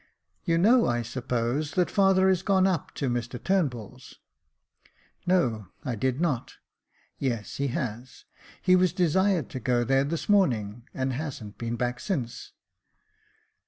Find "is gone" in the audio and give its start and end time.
2.27-2.65